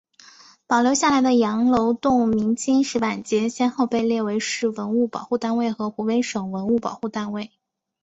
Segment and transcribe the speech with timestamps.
[0.65, 7.51] 保留下来的羊楼洞明清石板街先后被列为市文物保护单位和湖北省文物保护单位。